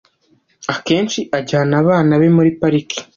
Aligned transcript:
Akenshi 0.73 1.19
ajyana 1.37 1.73
abana 1.81 2.13
be 2.21 2.27
muri 2.35 2.49
pariki. 2.59 2.99